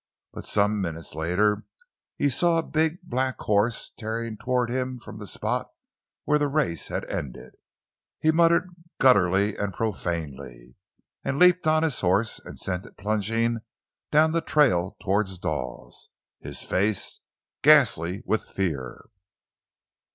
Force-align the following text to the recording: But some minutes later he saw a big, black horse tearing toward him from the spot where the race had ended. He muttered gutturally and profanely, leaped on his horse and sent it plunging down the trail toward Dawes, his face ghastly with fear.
But 0.33 0.45
some 0.45 0.81
minutes 0.81 1.13
later 1.13 1.63
he 2.17 2.27
saw 2.27 2.57
a 2.57 2.63
big, 2.63 2.97
black 3.03 3.39
horse 3.41 3.91
tearing 3.95 4.35
toward 4.35 4.71
him 4.71 4.97
from 4.97 5.19
the 5.19 5.27
spot 5.27 5.67
where 6.23 6.39
the 6.39 6.47
race 6.47 6.87
had 6.87 7.05
ended. 7.05 7.53
He 8.19 8.31
muttered 8.31 8.71
gutturally 8.99 9.55
and 9.55 9.75
profanely, 9.75 10.75
leaped 11.23 11.67
on 11.67 11.83
his 11.83 12.01
horse 12.01 12.39
and 12.39 12.57
sent 12.57 12.83
it 12.87 12.97
plunging 12.97 13.59
down 14.11 14.31
the 14.31 14.41
trail 14.41 14.97
toward 14.99 15.27
Dawes, 15.39 16.09
his 16.39 16.63
face 16.63 17.19
ghastly 17.61 18.23
with 18.25 18.45
fear. 18.49 19.03